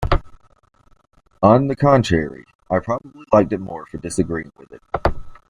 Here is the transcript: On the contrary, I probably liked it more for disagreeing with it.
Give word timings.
On 1.43 1.67
the 1.67 1.75
contrary, 1.75 2.45
I 2.71 2.79
probably 2.79 3.23
liked 3.31 3.53
it 3.53 3.59
more 3.59 3.85
for 3.85 3.99
disagreeing 3.99 4.51
with 4.57 4.71
it. 4.73 4.81